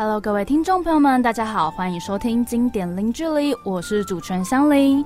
[0.00, 5.04] Hello，各位听众朋友们，大家好，欢迎收听《经典零距离》，我是主持人香菱。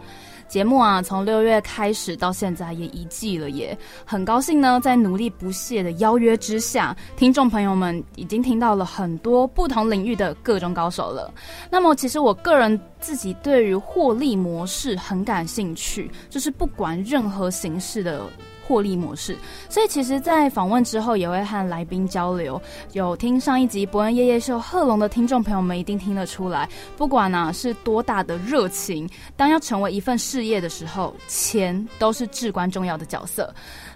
[0.48, 11.32] 节目啊，从六月开始到现在也一季了耶，很高兴呢，在努力不懈的邀约之下，听众朋友们已经听到了很多不同领域的各种高手了。
[11.70, 18.26] 那么，其实我个人自己对于获利模式很感兴趣，就是不管任何形式的。
[18.66, 19.36] 获利模式，
[19.68, 22.60] 所以其实，在访问之后也会和来宾交流。
[22.92, 33.52] 有听上一集《伯恩夜夜秀》贺龙的听众朋友们一定听得出来，不管呢是多大的热情，当要成为一份事业的时候，钱都是至关重要的角色。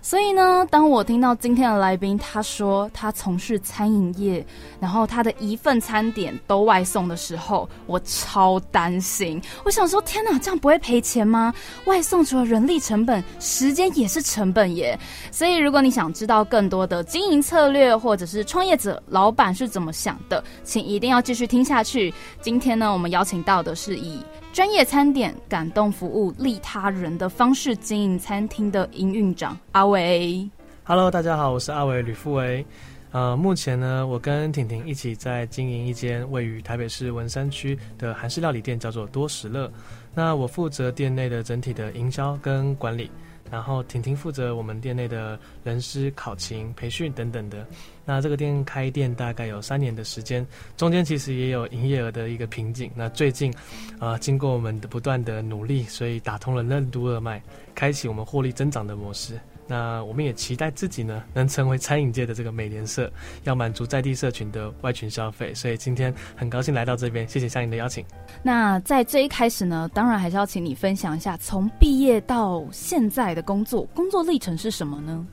[0.09, 4.47] 所以呢，当我听到今天的来宾他说他从事餐饮业，
[4.79, 9.43] 然后他的一份餐点都外送的时候，我超担心。
[9.65, 11.53] 我想说，天哪，这样不会赔钱吗？
[11.87, 14.97] 外送除了人力成本，时间也是成本耶。
[15.33, 22.15] 所以，如果你想知道更多的经营策略，或者是创业者老板是怎么想的，请一定要继续听下去。
[22.41, 24.21] 今天呢，我们邀请到的是以。
[24.57, 30.49] 专业餐点、感动服务、利他人的方式经营餐厅的营运长阿伟。
[30.83, 32.65] Hello，大家好，我是阿伟吕富伟。
[33.11, 39.71] 呃，目前呢，我跟婷婷一起在经营一间位于台北市文山区的韩式料理店，叫做多时乐。
[40.15, 43.11] 那我负责店内的整体的营销跟管理。
[43.51, 47.67] 然后婷婷负责我们店内的人师考勤培训等等的。
[48.05, 52.91] 那这个店开店大概有三年的时间，中间其实也有营业额的一个瓶颈。
[52.95, 53.53] 那最近，
[53.99, 57.43] 啊，经过我们的不断的努力，所以打通了任督二脉，
[57.75, 59.39] 开启我们获利增长的模式。
[59.67, 63.11] 那我们也期待自己呢，能成为餐饮界的这个美联社，
[63.45, 65.53] 要满足在地社群的外群消费。
[65.55, 68.05] 所以今天很高兴来到这边，谢谢相应的邀请。
[68.43, 75.27] 那在这一开始呢，当然还是要请你分享一下从毕业到现在的工作，工作历程是什么呢？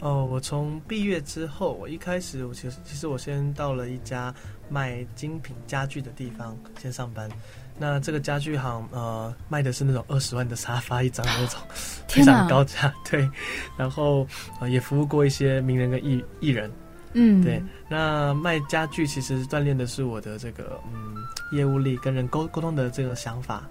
[0.00, 4.34] 哦，我从毕业之后，我一开始我其实其实我先到了一家
[4.68, 7.28] 卖精品家具的地方先上班。
[7.76, 11.60] 那这个家具行，呃，卖的是那种二十万的沙发一张那种，
[12.06, 12.94] 非常高价。
[13.10, 13.28] 对，
[13.76, 14.24] 然后
[14.60, 16.70] 呃，也服务过一些名人跟艺艺人。
[17.14, 17.60] 嗯，对。
[17.88, 21.16] 那卖家具其实锻炼的是我的这个嗯
[21.50, 23.64] 业务力跟人沟沟通的这个想法。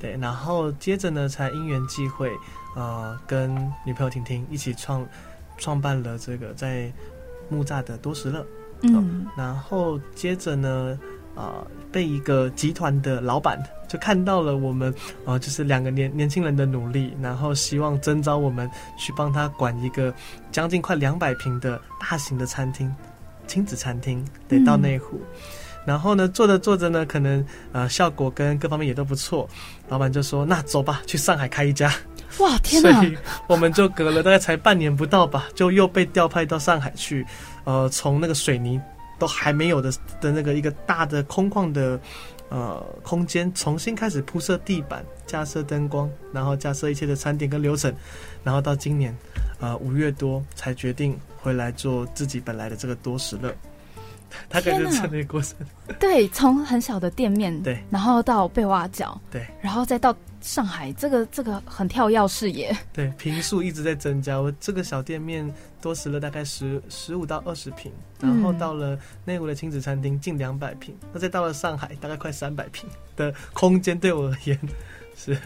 [0.00, 2.30] 对，然后接着呢，才因缘际会，
[2.76, 3.52] 呃，跟
[3.84, 5.04] 女朋友婷婷一起创
[5.56, 6.92] 创办了这个在
[7.48, 8.46] 木栅的多时乐。
[8.82, 10.96] 嗯，然后接着呢。
[11.38, 11.62] 啊，
[11.92, 14.92] 被一个集团的老板就看到了我们，
[15.24, 18.68] 啊，就是两个年年轻人的努力，然后希望征召我们
[18.98, 20.12] 去帮他管一个
[20.50, 22.92] 将近快两百平的大型的餐厅，
[23.46, 25.20] 亲子餐厅，得到内湖。
[25.86, 29.48] 然后呢，做着做着呢，可能呃效果跟各方面也都不错，
[29.88, 31.90] 老板就说：“那走吧，去上海开一家。”
[32.40, 32.92] 哇，天哪！
[32.92, 33.16] 所以
[33.46, 37.24] 我们就隔了大概才半年不到吧，就又被调派到上海去，
[37.64, 38.78] 呃，从那个水泥。
[39.18, 41.98] 都还没有的的那个一个大的空旷的
[42.48, 47.92] 呃空间，重新开始铺设地板、架设灯光，然后架设一切的餐点跟流程，
[48.44, 49.16] 然后到今年
[49.60, 53.54] 呃五月多才决定回来做自己本来的这个多时乐。
[54.48, 55.56] 大概就是这个过程。
[55.98, 60.14] 对，从很小的店面，对，然后到被挖角，对，然后再到。
[60.40, 64.40] 上海这个这个很跳跃视野，对，平数一直在增加。
[64.40, 74.58] 我这个小店面多食了大概十十五到二十平，然后到了内湖的亲子餐厅近两百平，那再到了上海大概快三百平的空间，对我而言
[75.16, 75.36] 是。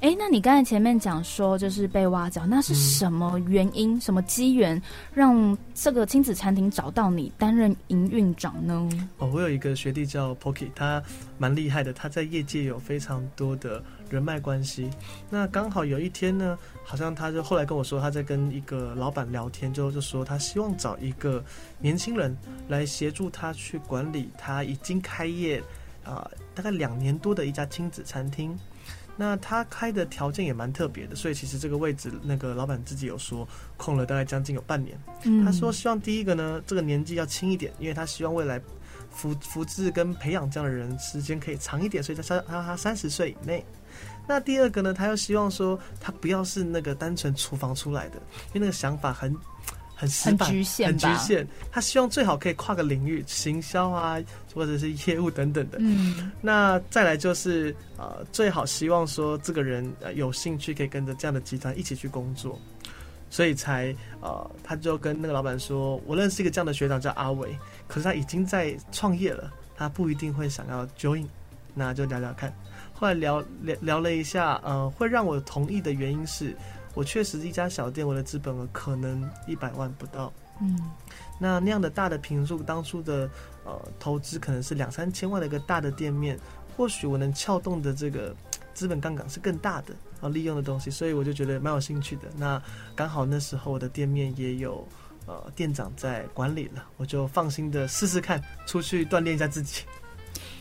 [0.00, 4.80] 哎，那你刚才前面讲说就是被挖角，那是什么原因、什么机缘
[5.12, 8.88] 让这个亲子餐厅找到你担任营运长呢？
[9.18, 11.02] 哦，我有一个学弟叫 Pocky，他
[11.38, 14.90] 蛮厉害的，他在业界有非常多的人脉关系。
[15.30, 21.42] 那刚好有一天呢，好像他就后来跟我说，他在跟一个老板聊天，就就说他希望找一个
[21.80, 22.36] 年轻人
[22.68, 25.62] 来协助他去管理他已经开业
[26.04, 28.56] 啊大概两年多的一家亲子餐厅。
[29.16, 34.98] 那他开的条件也蛮特别的，所以其实这个位置，那个老板自己有说空了大概将近有半年。
[35.24, 38.60] 嗯，他说希望第一个呢，这个年纪要轻一点，因为他希望未来
[39.10, 43.64] 扶扶持跟培养这样的人时间可以长一点，所以他三他他三十岁以内。
[44.28, 48.16] 那第二个呢，他又希望说他不要是那个单纯厨房出来的，
[48.52, 49.34] 因为那个想法很。
[49.98, 51.48] 很局限，很局限。
[51.72, 54.18] 他希望最好可以跨个领域，行销啊，
[54.54, 55.78] 或者是业务等等的。
[55.80, 62.60] 嗯，那再来就是呃，最好希望说这个人呃有兴趣可以跟着这样的集团一起去工作，
[63.30, 67.56] 所以才呃，他就跟那个老板说，我认识一个这样的学长叫阿伟，
[67.88, 71.24] 可是他已经在创业了，他不一定会想要 join，
[71.72, 72.54] 那就聊聊看。
[72.92, 76.54] 后来聊聊聊了一下，呃，会让我同意的原因是。
[76.96, 80.32] 我确实一家小店，我的资本额可能一百万不到。
[80.62, 80.90] 嗯，
[81.38, 83.28] 那那样的大的平数，当初的
[83.64, 86.38] 呃投资可能是两三千万的一个大的店面，
[86.74, 88.34] 或许我能撬动的这个
[88.72, 92.22] 资本杠杆是更大的啊，利用的东西，所以我就觉得蛮有兴趣的。
[92.38, 92.60] 那
[92.94, 94.88] 刚好那时候我的店面也有
[95.26, 99.82] 呃店长在管理了，我就放心的试试看，出去锻炼一下自己。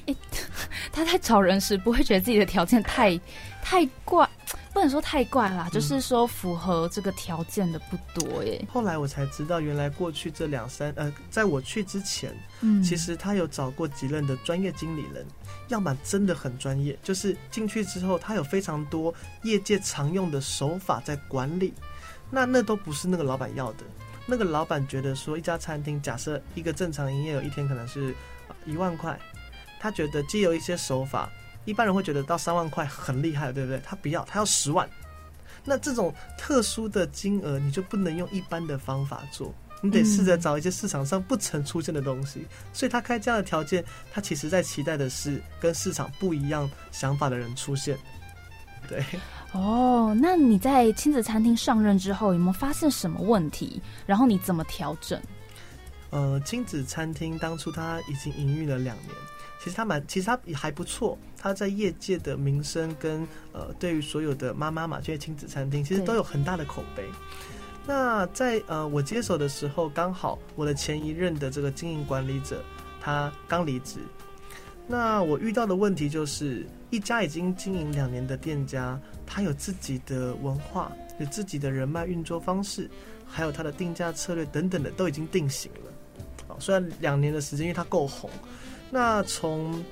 [0.08, 0.16] 诶，
[0.92, 3.18] 他在找人时不会觉得自己的条件太
[3.62, 4.30] 太怪，
[4.74, 8.66] 不能说太怪啦，就是说符合这个条件的不多耶。
[8.72, 15.26] 后来我才知道，原来过去这两三呃，在我去之前，嗯，其实他有找过几任的专业经理人，
[15.70, 19.14] 要么真的很专业，就是进去之后他有非常多
[19.44, 21.74] 业界常用的手法在管理，
[22.30, 23.84] 那那都不是那个老板要的。
[24.26, 28.14] 那个老板觉得说，一家餐厅假设一个正常营业额一天可能是
[28.66, 29.18] 一万块。
[29.80, 31.30] 他觉得既有一些手法，
[31.66, 33.80] 一般人会觉得到三万块很厉害，对不对？
[33.84, 34.88] 他不要，他要十万。
[35.64, 42.46] 那这种特殊的金额，你就不能用一般的方法做，你得试着找一些市场上不曾出现的东西。
[42.72, 43.84] 所以他开这样的条件，
[44.14, 47.98] 他其实在期待的是跟市场不一样想法的人出现。
[48.88, 49.04] 对。
[49.54, 53.82] 哦，那你在亲子餐厅上任之后，有没有发现什么问题？
[54.06, 55.20] 然后你怎么调整？
[56.12, 59.10] 呃，亲子餐厅当初他已经营运了两年。
[59.60, 61.18] 其实他蛮，其实他也还不错。
[61.38, 67.04] 他在业界的名声跟呃，对于所有的妈妈嘛，这些亲子餐厅，其实都有很大的口碑。
[67.88, 72.64] 那在呃，我接手的时候，刚好我的前一任的这个经营管理者
[73.00, 74.00] 他刚离职。
[74.88, 82.90] 那我遇到的问题就是，一家已经经营两年的店家，他有自己的文化，有自己的人脉运作方式，
[83.26, 85.92] 还有他的定价策略等等的，都已经定型了。
[86.48, 88.30] 好，虽然两年的时间，因为他够红。
[88.96, 89.84] 那从，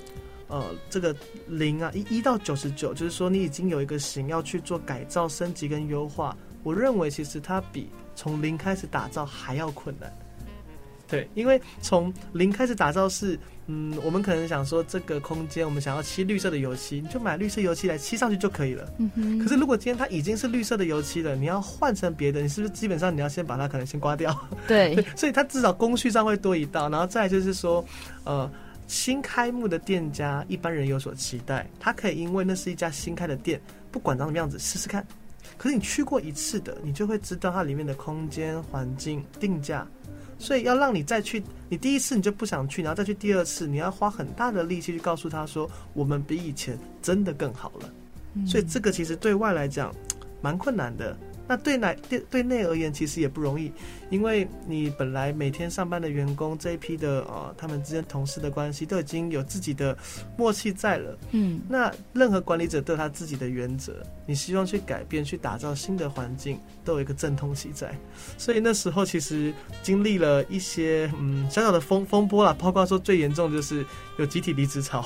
[0.48, 1.14] 呃，这个
[1.46, 6.34] 零啊一一到九十九，就是说你已经有一个型要去做改造、升级跟优化。
[6.64, 10.10] 我认为其实它比从零开始打造还要困难。
[11.06, 18.90] 对，因为从零开始打造是，嗯，我们可能想说这个空间我们想要漆绿色的油漆，你就买绿色油漆来漆上去就可以了。
[19.00, 19.40] 嗯哼。
[19.40, 24.34] 可是如果今天它已经是绿色的油漆了，你要换成别的，你是不是基本上你要先把它可能先刮掉？
[24.66, 24.96] 对。
[25.14, 27.84] 所以它至少工序上会多一道，然后再就是说，
[28.24, 28.50] 呃。
[28.88, 33.60] 新开幕的店家，一般人有所期待，他可以因为那是一家新开的店，
[33.92, 35.06] 不管长什么样子，试试看。
[35.58, 39.88] 可是你去过一次的，你就会知道它里面的空间、环境、定价。
[40.40, 47.94] 所以要让你再去，你第一次你就不想去，然后再去第二次，你要花很大的力气去告诉他说，我们比以前真的更好了。
[48.46, 49.94] 所以这个其实对外来讲，
[50.42, 51.16] 蛮困难的。
[51.48, 53.72] 那对内对对内而言，其实也不容易，
[54.10, 59.98] 因为你本来每天上班的员工这一批的呃，他们之间同事的关系都已经有自己的
[60.38, 61.18] 默契在了。
[61.32, 63.94] 嗯，那任何管理者都有他自己的原则，
[64.26, 67.94] 你希望去改变、去打造新的环境，都有一个阵痛期在。
[68.38, 73.86] 所以那时候其实经历了一些嗯小小的风 风波啦，包括说最严重就是
[74.18, 75.06] 有集体离职潮。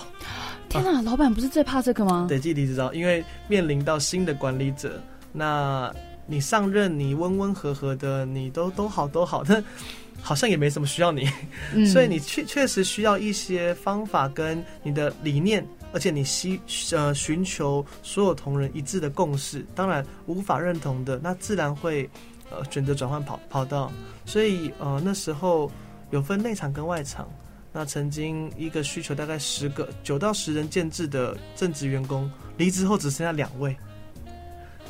[0.69, 2.27] 天哪，老板不是最怕这个吗？
[2.29, 5.01] 对，集体离职潮，因为面临到新的管理者，
[5.33, 5.91] 那。
[6.27, 9.63] 你上任，你温温和和的，你都都好都好，但
[10.21, 11.25] 好像也没什么需要你，
[11.87, 16.59] 所以你确确实需要一些方法跟你的理念，而且你希
[16.91, 19.65] 呃寻求所有同仁一致的共识。
[19.73, 22.09] 当然无法认同的，那自然会
[22.49, 23.91] 呃选择转换跑跑道。
[24.25, 25.71] 所以呃那时候
[26.09, 27.29] 有分内场跟外场，
[27.71, 33.77] 那曾经一个需求大概十个九到十人建制的正职员工离职后只剩下两位。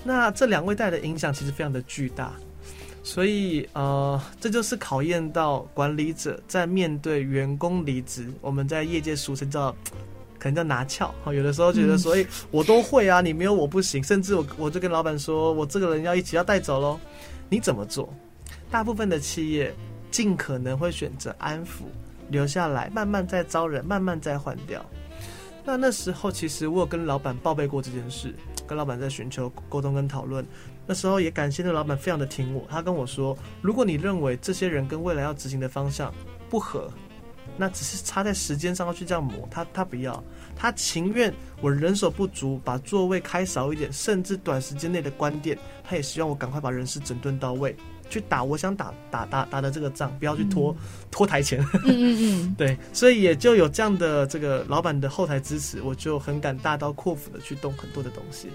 [0.08, 2.32] 那这两位带的影响其实非常的巨大，
[3.04, 9.70] 所以呃，这就是考验到管理者在面对员工离职，我们在业界俗称叫，
[10.40, 11.14] 可能叫拿翘。
[11.26, 16.98] 哈，有的时候觉得，所以我都会啊，你没有我不行，甚至我我就跟老板说，我这个人要一起要带走喽，
[17.50, 18.08] 你怎么做？
[18.72, 19.76] 大部分的企业
[20.10, 21.84] 尽可能会选择安抚，
[22.30, 24.86] 留下来，慢慢再招人，慢慢再换掉。
[25.66, 28.34] 那那时候其实我有跟老板报备过这件事。
[28.68, 30.46] 跟老板在寻求沟通跟讨论，
[30.86, 32.68] 那时候也感谢那老板非常的听我。
[32.70, 36.14] 他跟我说，如果你认为这些人跟未来要执行的方向
[36.50, 36.92] 不合，
[37.56, 40.24] 那只是差在时间上要去这样磨，他他不要，
[40.56, 47.76] 他情愿我人手不足，把座位开少一点，甚至短时间内的关店，他也希望我赶快把人事整顿到位。
[48.10, 50.76] 去打我想打打打打的这个仗，不要去拖
[51.12, 51.60] 拖台前。
[51.86, 58.50] 嗯嗯嗯，对，所以也就有这样的这个老板的后台支持，我就很敢大刀阔斧的去动很多的东西，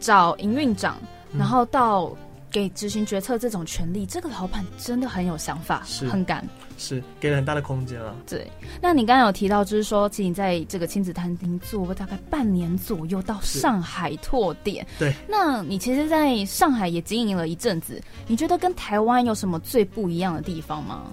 [0.00, 0.96] 找营运长，
[1.36, 2.16] 然后到。
[2.50, 8.14] 给执行决策这种权利，这个老板真的很有想法，是很敢，是给了很大的空间啊。
[8.26, 8.50] 对，
[8.80, 14.86] 那你刚刚有提到，就是说，其实你在这个亲子餐厅做了大概半年左右，到上海拓店。
[14.98, 21.04] 对，那你其实在上海也经营了一阵子，你觉得跟台湾有什么最不一样的地方吗？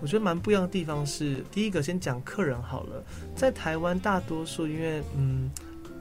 [0.00, 3.04] 我觉得蛮不一样的地方是，第一个先讲客人好了，
[3.34, 5.50] 在台湾大多数因为嗯。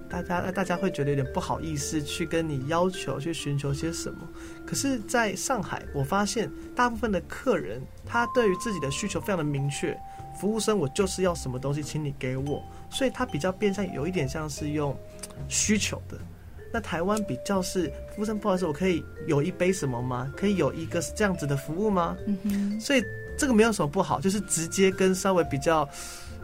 [0.10, 4.20] 大家，大家会觉得有点不好意思去跟你要求去寻求些什么。
[4.66, 9.98] 可是，在上海，我发现大部分的客人，他对于自己的需求非常的明确。
[10.40, 12.64] 服务生，我就是要什么东西，请你给我。
[12.92, 14.96] 所以，他比较变相有一点像是用
[15.48, 16.18] 需求的。
[16.72, 20.32] 那台湾比较是服务生，不好意思，我可以有一杯什么吗？
[20.38, 22.16] 可以有一个是这样子的服务吗？
[22.28, 22.80] 嗯哼。
[22.80, 23.04] 所以
[23.38, 25.90] 这个没有什么不好，就是直接跟稍微比较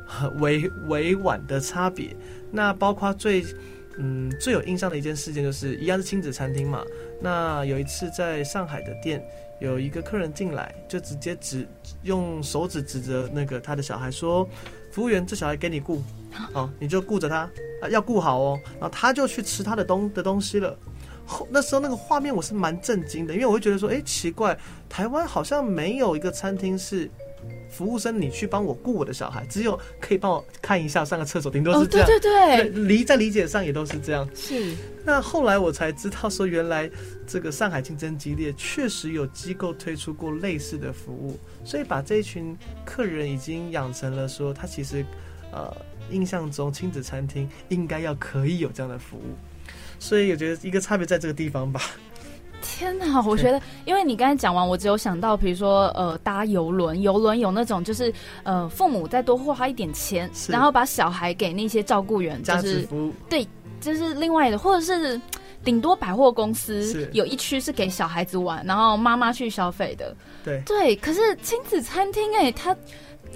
[0.40, 2.16] 委委婉的差别。
[2.52, 3.44] 那包括最，
[3.98, 6.84] 嗯，最有印象的一件事件，就是一样是亲子餐厅嘛。
[7.20, 9.24] 那有一次在上海的店，
[9.60, 11.68] 有一个客人进来，就直接指
[12.04, 14.48] 用手指指着那个他的小孩说
[14.92, 16.04] ：“服务员，这小孩给你顾，
[16.54, 17.50] 哦，你就顾着他，
[17.82, 20.78] 啊，要顾好哦。”然后他就去吃他的东的东西了。
[21.26, 24.56] 后那时候那个画面我是蛮震惊的，因为我会觉得说：“哎，奇怪，
[24.88, 27.10] 台湾好像没有一个餐厅是。”
[27.70, 32.08] 服务生，你去帮我顾我的小孩，只有可以帮我看一下上个厕所，顶多是这样。
[32.08, 34.30] 对对对，理在理解上也都是这样。
[34.36, 34.76] 是。
[35.04, 36.90] 那后来我才知道，说原来
[37.26, 45.04] 这个上海竞争激烈，确实有机构推出过类似的服务，所以把这一群客人已经养成了说，他其实
[45.52, 45.76] 呃
[46.12, 49.36] 印象中亲子餐厅应该要可以有这样的服务，
[50.00, 51.82] 所以我觉得一个差别在这个地方吧。
[52.64, 58.12] 天哪，我觉得，因为你刚才讲完，我只有想到，比如说，呃，搭游轮，游轮有那种就是，
[58.44, 62.88] 呃，父母再多花一点钱，然后把小孩给那些照顾员，就是
[63.30, 63.46] 对，
[63.82, 65.20] 就是另外的，或者是
[65.64, 70.96] 顶多百货公司有一区是给小孩子玩，然后妈妈去消费的，对对。
[70.96, 72.76] 可是亲子餐厅，哎，它。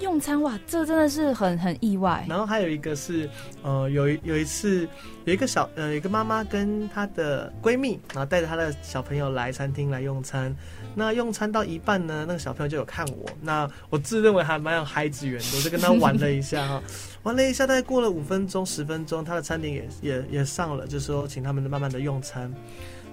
[0.00, 2.24] 用餐哇，这真的是很很意外。
[2.28, 3.28] 然后还有一个是，
[3.62, 4.88] 呃，有有一次
[5.24, 10.54] 有一个小呃一个妈妈跟她的闺蜜，然后带着她的小朋友来餐厅来用餐。
[10.94, 13.28] 那用餐到一半呢，那个小朋友就有看我。
[13.40, 16.82] 那我自认为还蛮有孩子缘的，我就跟他玩了一下哈，
[17.22, 22.52] 玩了一下，大概过了五分钟十分钟，他的餐点也也也上了，就说请他们慢慢的用餐。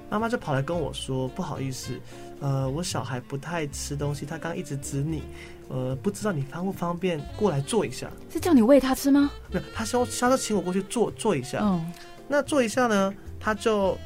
[0.07, 1.99] 妈妈就跑来跟我说：“不好意思，
[2.39, 5.23] 呃，我小孩不太吃东西，他刚一直指你，
[5.69, 8.09] 呃，不知道你方不方便过来坐一下？
[8.31, 9.31] 是叫你喂他吃吗？
[9.51, 11.59] 没有，他说他说请我过去坐坐一下。
[11.61, 11.91] 嗯，
[12.27, 13.97] 那坐一下呢，他就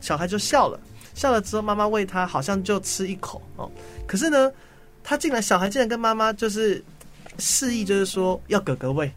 [0.00, 0.78] 小孩就笑了，
[1.14, 3.70] 笑了之后，妈妈喂他，好像就吃一口哦。
[4.06, 4.52] 可是呢，
[5.02, 6.84] 他竟然小孩竟然跟妈妈就是
[7.38, 9.12] 示意，就是说要哥哥喂。”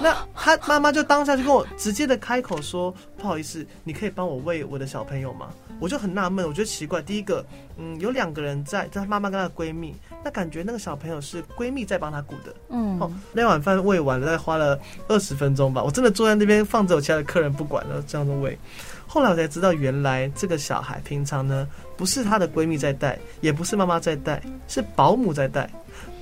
[0.00, 7.02] 那他 妈妈就当下就跟我直接的开口说：“不好意思，你可以帮我喂我的小朋友吗？”我就很纳闷，我觉得奇怪。
[7.02, 7.44] 第一个，
[7.76, 12.54] 嗯，有两个人在，他妈妈跟她的闺蜜，那感觉那个小朋友是闺蜜在帮他顾的。
[12.68, 15.82] 嗯，哦，那碗饭喂完了，大概花了二十分钟吧。
[15.82, 18.58] 我真的坐在那边放着我其他的客人不管了，这样子喂。
[19.06, 25.68] 后来我才知道，原来这个小孩平常呢，不是她的闺蜜在带，也不是妈妈在带，是保姆在带。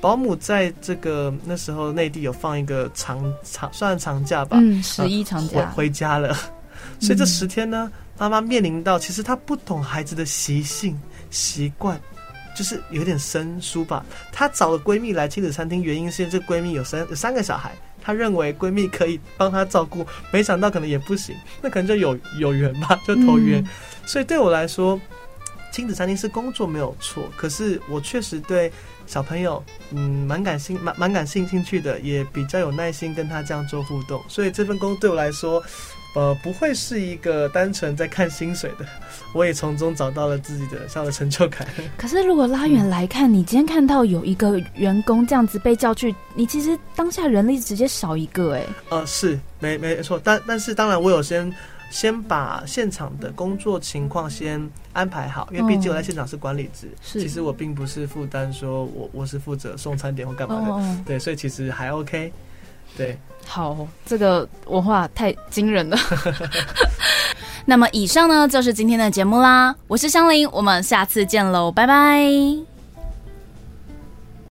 [0.01, 6.35] 保姆在这个那时候内地有放一个长长算长假吧，嗯，十一长假回回家了，
[6.99, 10.99] 所以这十天呢，妈妈面临到其实她不懂孩子的习性
[11.31, 12.01] 习惯，
[12.57, 14.05] 就是有点生疏吧。
[14.33, 23.65] 她找了闺蜜来亲子餐厅，原因是这闺蜜有三有三个小孩，她认为闺蜜可以帮她照顾，没想到可能也不行，那可能就有有缘吧，就投缘。
[24.07, 25.01] 所以对我来说，
[25.73, 28.73] 亲子餐厅是工作没有错，可是我确实对。
[29.07, 35.61] 小朋友，嗯，蛮感兴蛮蛮感兴兴趣的，也比较有耐心跟他这样做互动，所以这份工对我来说，
[36.15, 38.87] 呃，不会是一个单纯在看薪水的，
[39.33, 41.67] 我也从中找到了自己的小的成就感。
[41.97, 51.53] 可是如果拉远来看，你今天看到有一个员工这样子被叫去，你其实当下人力直接少一个，哎，呃，是没没错，但但是当然我有先。
[51.93, 62.33] 先把现场的工作情况先安排好，因为毕竟我在现场是管理职，其实我并不是负担说我我是负责送餐点或干嘛的，对，所以其实还 OK，
[62.97, 63.19] 对。
[63.47, 65.99] 好，这个文化太惊人了。
[67.67, 72.70] 那么以上呢就是今天的节目啦，我是香菱，我们下次见喽，拜拜。